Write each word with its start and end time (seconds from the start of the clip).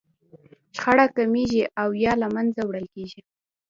شخړه 0.77 1.05
کمیږي 1.17 1.63
او 1.81 1.89
يا 2.03 2.13
له 2.21 2.27
منځه 2.35 2.61
وړل 2.65 2.87
کېږي. 2.95 3.21